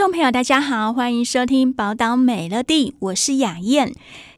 [0.00, 3.92] 众朋友，大家好，欢迎收听《宝岛美乐蒂》，我是雅燕。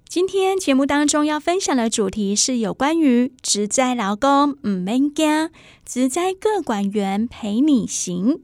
[0.09, 5.51] 今天节目当中要分享的主题是有关于职灾劳工唔免惊，
[5.87, 8.41] 职灾各管员陪你行。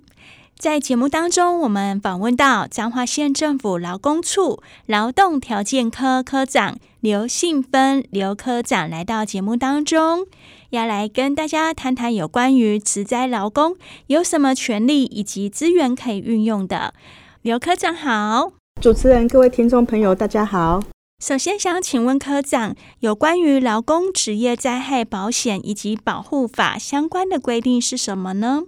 [0.56, 10.24] 在节目当中，我们访问到彰化县政府劳工处劳动条件科科长刘信芬刘科长来到节目当中。
[10.70, 13.76] 要来跟大家谈谈有关于职灾劳工
[14.08, 16.92] 有什么权利以及资源可以运用的。
[17.40, 20.82] 刘科长好，主持人、各位听众朋友，大家好。
[21.24, 28.64] 首先想请问科长，有关于劳工职业灾害保险以及保护法相关的规定是什么呢？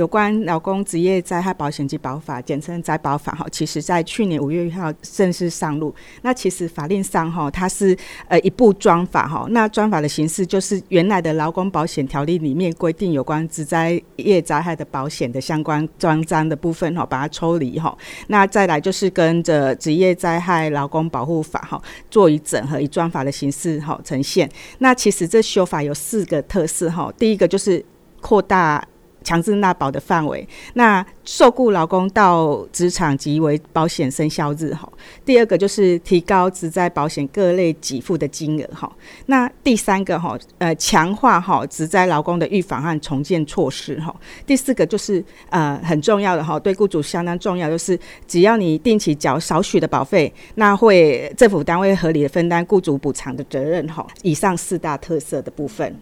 [0.00, 5.94] 有关劳工职业灾害保险及保法，简称灾保法哈，其实在去年五月一号正式上路。
[6.22, 7.94] 那其实法令上哈，它是
[8.26, 9.46] 呃一部专法哈。
[9.50, 17.94] 那专法的形式就是原来的劳工保险条例里面规定有关职灾业灾害的保险的相关专章的部分哈，把它抽离哈。
[18.28, 21.78] 那再来就是跟着职业灾害劳工保护法哈，
[22.10, 24.50] 做一整合，以专法的形式哈呈现。
[24.78, 27.84] 那其实这修法有四个特色哈，第一个就是
[28.22, 28.82] 扩大。
[29.22, 34.90] 强制纳保的范围，那受雇劳工到职场即为保险生效日哈。
[35.24, 38.90] 第二个就是提高职灾保险各类给付的金额哈。
[39.26, 44.14] 那第三个哈，呃，强化哈职灾劳工的预防和重建措施哈。
[44.46, 54.06] 第四个就是呃很重要的哈，对雇主相当重要，就是只要你定期缴少许的保费，那会政府单位合理的分担雇主补偿的责任哈。
[54.22, 55.94] 以上四大特色的部分。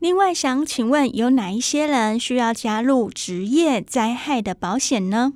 [0.00, 5.32] 另外，想请问有哪一些人需要加入职业灾害的保险呢？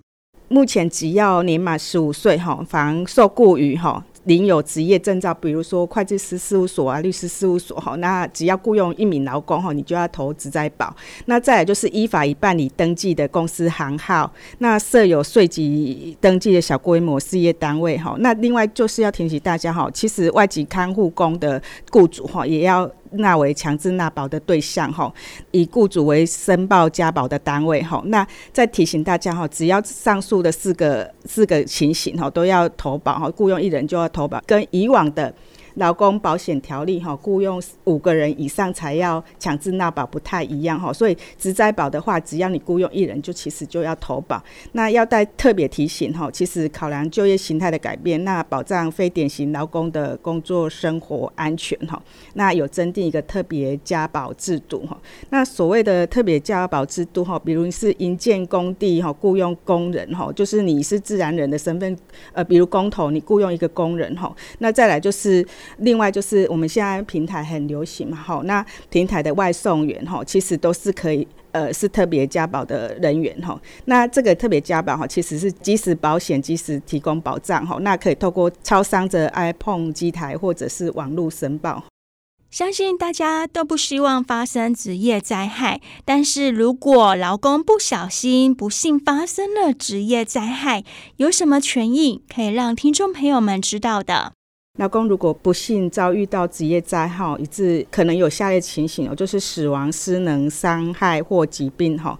[0.46, 4.04] 目前只要年满十五岁，哈，凡受雇于哈。
[4.24, 10.94] 领有职业证照，比如说会计师事务所啊、律师事务所哈，那只要雇佣一名劳工哈，你就要投职灾保。
[11.24, 18.14] 那再来就是依法已办理登记的公司行号，那设有税籍登记的小规模事业单位哈。
[18.20, 25.12] 那另外就是要提醒大家哈，其实外籍看护工的雇主哈，也要纳为强制纳保的对象哈，
[25.50, 28.00] 以雇主为申报加保的单位哈。
[28.06, 34.08] 那再提醒大家哈，只要上述的四个四个情形哈，都要投保哈，雇佣一人就要。
[34.12, 35.34] 投保跟以往的
[35.74, 40.92] 劳工保险条例哈，雇佣五个人以上才要强制纳保，不太一样哈。
[40.92, 44.42] 所以职灾保的话，只要你雇佣一人，就其实就要投保。
[44.72, 52.00] 那要带特别提醒哈，其实考量就业形态的改变，那保障非典型劳工的工作生活安全哈，
[52.34, 54.96] 那有增订一个特别加保制度哈。
[55.30, 61.96] 那所谓的特别加保制度哈，比如你是营建工地哈，雇佣工人哈，就是你是自然人的身份，
[62.32, 65.46] 呃，比如工头，你雇佣一个工人哈，那再来就是。
[65.78, 73.60] 另外就是我们现在平台很流行嘛，吼，那平台的外送员吼，其实都是可以，呃，是特别加保的人员吼。
[73.84, 77.80] 那这个特别加保哈，其实是即时保险，即时提供保障吼。
[77.80, 81.84] 那可以透过超商的 iPhone 机台或者是网络申报。
[82.50, 90.84] 相信大家都不希望发生职业灾害，但是如果劳工不小心不幸发生了职业灾害，
[91.16, 94.34] 有什么权益可以让听众朋友们知道的？
[94.78, 102.18] 老公如果不幸遭遇到职业灾害，以致可能有下列情形哦，就是死亡、失能、伤害或疾病哈。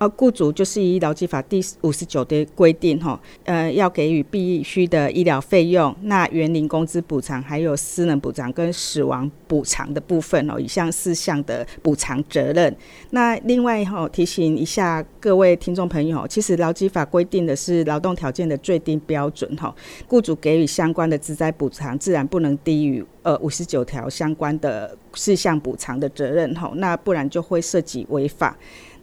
[0.00, 12.74] 呃，雇主就是依劳基法第五十九的规定，哈，呃，要给予必须的医疗费用、那员龄工资补偿，还有失能补偿跟死亡补偿的部分哦，以上四项的补偿责任。
[13.10, 19.74] 那另外哈，提醒一下各位听众朋友，其实劳基法规定的是劳动条件的最低标准哈，
[20.08, 28.56] 雇主给予相关的职灾补偿，自然不能低于呃五十九条相关的四项补偿的责任哈，那不然就会涉及违法。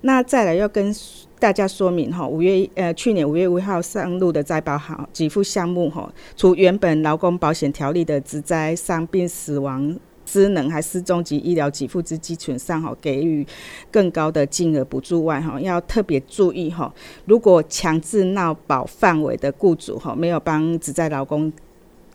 [0.08, 0.96] 那再来要跟
[1.38, 13.46] 大家说明哈，五月呃去年五月五号上路的灾保好给付项目哈，除原本劳工保险条例的职灾伤病死亡失能还失踪及医疗给付之基础上哈，给予
[13.92, 16.94] 更高的金额补助外哈，要特别注意哈，
[17.26, 21.52] 如果强制纳保范围的雇主哈，没有帮职灾劳工。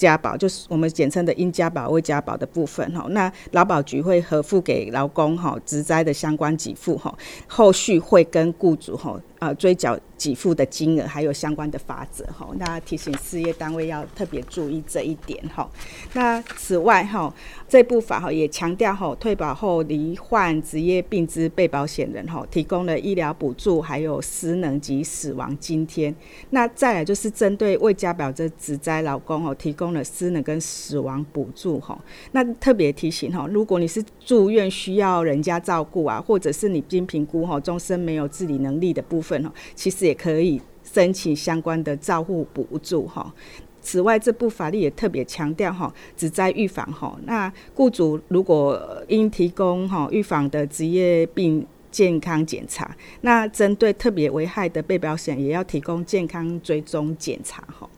[0.03, 7.17] 加保就是我们简称的因加保未加保的部分哈，那劳保局会核付给劳工哈职灾的相关给付哈，
[7.47, 12.49] 后续会跟雇主哈呃追缴给付的金额，还有相关的法则哈。
[12.57, 15.69] 那提醒事业单位要特别注意这一点哈。
[16.13, 17.35] 那此外哈，
[17.69, 26.15] 这部法哈也强调哈，退保后罹患职业病之被保险人哈，提供了医疗补助，还有失能及死亡津贴。
[26.51, 31.99] 那再来就是针对未加保的职灾劳工哦，提供了失能跟死亡补助哈。
[32.31, 43.33] 那特别提醒哈，如果你是住院需要人家照顾啊，或者是你经评估哈，终身没有自理能力的部分哈，其实也可以申请相关的照护补助哈。
[43.81, 47.17] 此外，这部法律也特别强调哈，职灾预防哈。
[47.25, 57.91] 那雇主如果应提供哈预防的职业病健康检查，那针对特别危害的被保险，也要提供健康追踪检查哈。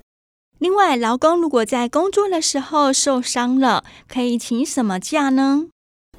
[0.58, 5.66] 另外，劳工如果在工作的时候受伤了，可以请什么假呢？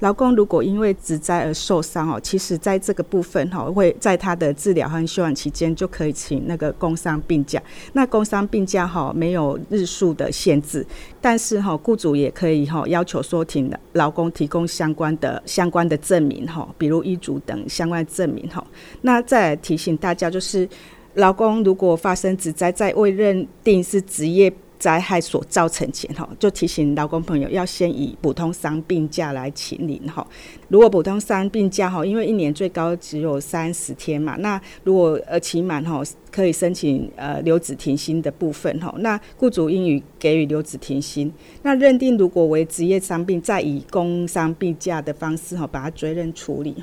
[0.05, 7.59] 劳工如果因为职灾而受伤哦，其实在这个部分哈，会在他的治疗和休养期间就可以请那个工伤病假。
[7.93, 10.85] 那工伤病假哈没有日数的限制，
[11.19, 18.63] 但是哈雇主也可以哈要求说，请劳工提供相关的相关的证明哈，比如医嘱等相关证明哈。
[19.01, 20.69] 那再提醒大家，就是
[21.15, 24.53] 劳工如果发生职灾，在未认定是职业
[24.85, 30.23] 灾害所造成前，哈，就提醒劳工朋友要先以普通伤病假来请领哈。
[30.67, 38.93] 如果普通伤病假哈，因为一年最高只有三十天嘛，那如果呃期满哈，可以申请呃留职停薪的部分哈。
[38.99, 41.33] 那雇主应予给予留职停薪。
[41.63, 46.75] 那认定如果为职业伤病，再以工伤病假的方式哈，把它追认处理。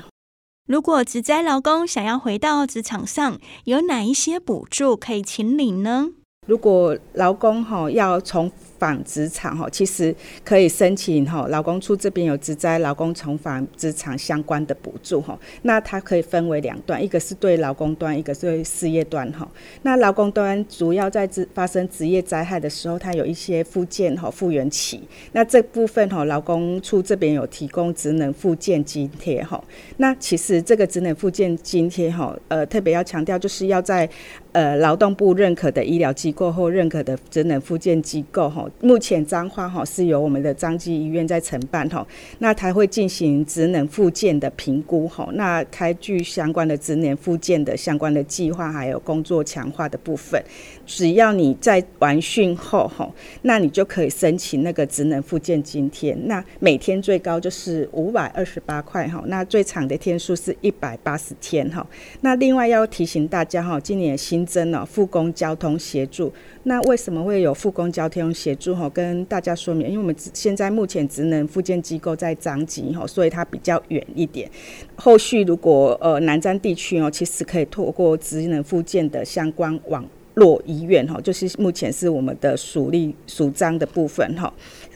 [0.67, 6.09] 如果职灾劳工想要回到职场上，有哪一些补助可以请领呢？
[6.45, 10.13] 如果劳工哈要重返职场哈，其实
[10.43, 15.39] 可以申请哈，劳工处这边有职灾劳工重返职场相关的补助哈。
[15.61, 19.49] 那它可以分为两段，一个是对劳工端，一个是对事业端哈。
[19.83, 25.01] 那劳工端主要在职发生职业灾害的时候，它有一些复健哈复原期。
[25.31, 29.63] 那这部分哈，劳工处这边有提供职能复健津贴哈。
[29.97, 34.09] 那其实这个职能复健津贴哈，呃，特别要强调就是要在
[34.53, 38.65] 呃劳动部认可的医疗机构或认可的职能复健机构哈。
[38.79, 42.05] 目前彰化哈是由我们的彰基医院在承办哈，
[42.39, 50.41] 那他会进行职能复健的评估哈，那开具相关的职能复健的相关的计划，还有工作强化的部分。
[50.85, 53.09] 只要你在完训后哈，
[53.41, 61.85] 那你就可以申请那个职能复健津贴，那每天最高就是五百二十八块哈，那最长的天数是一百八十天哈。
[62.21, 66.31] 那另外要提醒大家哈，今年新增了复工交通协助。
[66.63, 68.73] 那为什么会有复工交通协助？
[68.73, 74.49] 哈，跟大家说明，因为我们现在目前职能复健机构在彰基哈，所以它比较远一点。
[74.95, 80.05] 后续如果呃南瞻地区哦，其实可以透过职能复健的相关网
[80.35, 84.51] 络医院哈，就是目前是我们的属立属彰的部分哈。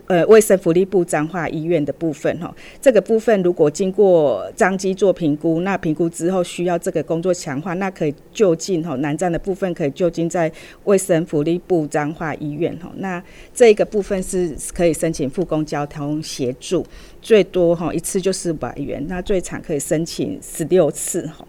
[0.08, 10.50] 呃，卫生福利部彰化医院的部分哈，这个部分如果经过彰基做评估，那评估之后需要这个工作强化，那可以就近哈南站的部分可以就近在
[10.86, 13.22] 卫生福利部彰化医院哈，那
[13.54, 16.86] 这个部分是可以申请复工交通协助，
[17.22, 21.46] 最多哈一次就是百元，那最长可以申请十六次哈。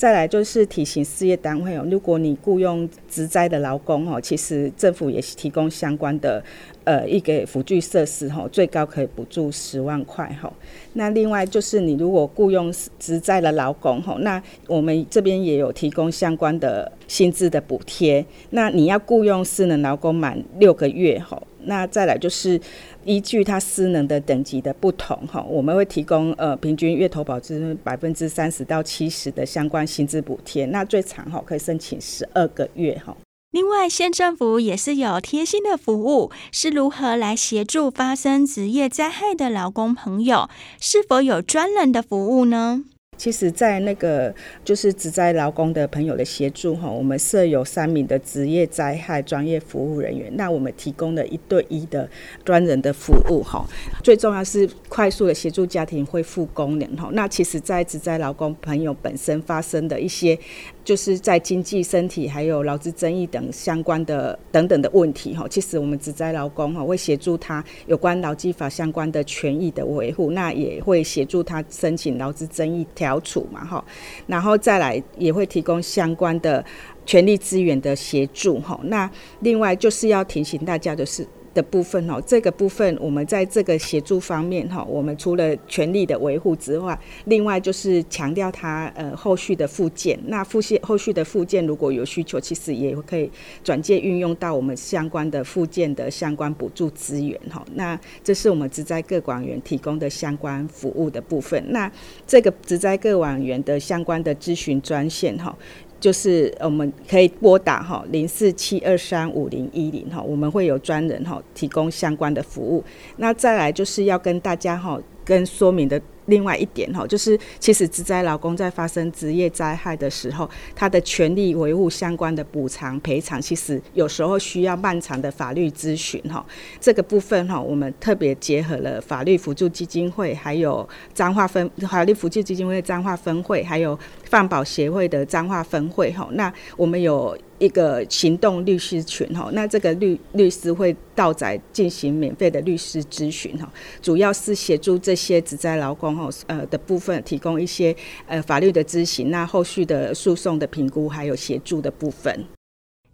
[0.00, 6.42] 再来就是提醒事业单位哦，如果你雇佣职灾的劳工哦，其实政府也是提供相关的
[6.84, 10.50] 呃一个辅具设施哦，最高可以补助十万块哈。
[10.94, 18.24] 那另外就是你如果雇佣职灾的劳工哦，那我们这边也有提供相关的薪资的补贴。
[18.48, 22.60] 那你要雇佣失能劳工满六个月哈，那再来就是。
[23.06, 33.16] 依据他失能的等级的不同，哈，我们会提供呃平均月投保之百分之三十到七十的相关薪资补贴，那最长哈可以申请十二个月哈。
[33.52, 40.50] 另外，县政府也是有贴心的服务，是如何来协助发生职业灾害的劳工朋友？
[40.78, 42.84] 是否有专人的服务呢？
[43.20, 44.34] 其实，在那个
[44.64, 52.08] 就是职灾劳工的朋友的协助哈，我们设有三名的职业灾害专业服务人员，那我们提供了一对一的
[52.46, 53.62] 专人的服务哈。
[54.02, 57.10] 最重要是快速的协助家庭恢复功能哈。
[57.12, 60.38] 那其实，在职灾劳工朋友本身发生的一些。
[60.84, 73.84] 就是在经济、身体还有劳资争议等相关的等等的问题哈，其实我们职灾劳工哈会协助他有关劳基法相关的权益的维护，那也会协助他申请劳资争议调处嘛哈，
[74.26, 76.64] 然后再来也会提供相关的
[77.04, 78.78] 权利资源的协助哈。
[78.84, 79.10] 那
[79.40, 81.26] 另外就是要提醒大家的是。
[81.52, 90.18] 的部分哦，这个部分我们在这个协助方面哈，我们除了权利的维护之外，另外就是强调他呃后续的附件。
[90.26, 93.30] 那复健后续的附件如果有需求，其实也可以
[93.64, 97.64] 转介运用到我们相关的附件的相关补助资源哈。
[97.74, 101.62] 那这是我们职灾各管员提供的相关服务的部分。
[101.70, 101.90] 那
[102.26, 105.56] 这个职灾各管员的相关的咨询专线哈。
[106.00, 112.82] 就是我们可以拨打哈零四七二三五零一零哈，我们会有专人哈提供相关的服务。
[113.18, 116.00] 那再来就是要跟大家哈跟说明的。
[116.26, 126.44] 另外一点哈，就是其实职灾劳工在发生职业灾害的时候，他的权利维护相关的补偿赔偿，其实有时候需要漫长的法律咨询哈。
[126.78, 133.98] 这个部分哈，我们特别结合了法律辅助基金会，还有彰化分法律辅助基金会彰化分会，还有
[134.30, 136.26] 放保协会的彰化分会哈。
[136.32, 137.36] 那我们有。
[137.60, 143.70] 一个行动律师群哈，那这个律律师会到宅进行免费的律师咨询哈，
[144.00, 147.94] 主要是协助这些职灾劳工哈呃的部分，提供一些
[148.26, 152.46] 呃法律的咨询，那后续的诉讼的评估还有协助的部分。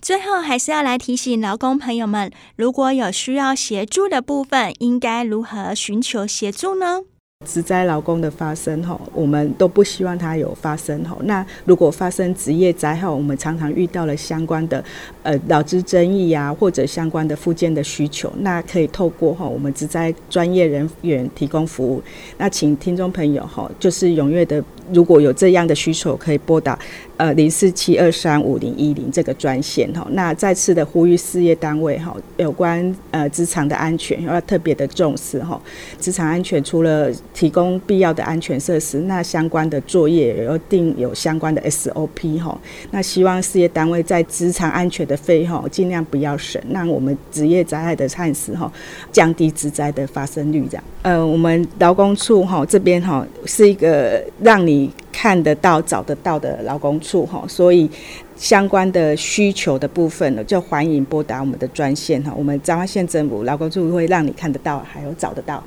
[0.00, 7.00] 最后还是要来提醒劳工朋友们，如果有需要协助的部分，应该如何寻求协助呢？
[7.44, 11.18] 职灾劳工的发生吼，我们都不希望它有发生吼。
[11.24, 14.82] 那如果发生职业灾害，我们常常遇到了相关的
[15.22, 22.02] 呃劳资争议啊，或者相关的复健的需求，那可以透过吼我们职灾专业人员提供服务。
[22.38, 24.64] 那请听众朋友吼，就是踊跃的。
[24.92, 26.78] 如果有这样的需求，可以拨打
[27.16, 30.06] 呃零四七二三五零一零这个专线哈。
[30.12, 35.60] 那再次的呼吁事业单位吼，有关呃职场的安全要特别的重视吼。
[35.98, 42.58] 职场安全除了提供必要的安全设施，那相关的作业也要定有相关的 SOP 哈。
[42.90, 48.72] 那希望事业单位在职场安全的费用尽量不要省，让我们职业灾害的探视哈
[49.12, 50.84] 降低职灾的发生率这样。
[51.02, 54.66] 呃，我们劳工处哈这边哈是一个让。
[54.66, 57.88] 你看得到、找得到的劳工处哈，所以
[58.34, 62.34] 相关的需求的部分呢，就欢迎拨打我们的专线哈。
[62.36, 65.62] 我们彰化县政府劳工处会让你看得到，还有找得到。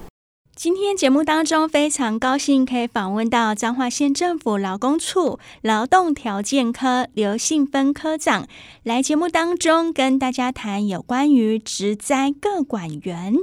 [0.62, 8.46] 今天节目当中非常高兴可以访问到彰化县政府劳工处劳动条件科刘信芬科长，
[8.84, 13.36] 来节目当中跟大家谈有关于植栽各管员。